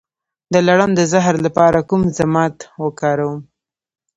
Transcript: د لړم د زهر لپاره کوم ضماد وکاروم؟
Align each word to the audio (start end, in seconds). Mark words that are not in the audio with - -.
د 0.53 0.55
لړم 0.67 0.91
د 0.95 1.01
زهر 1.11 1.35
لپاره 1.45 1.79
کوم 1.89 2.01
ضماد 2.17 2.55
وکاروم؟ 2.83 3.39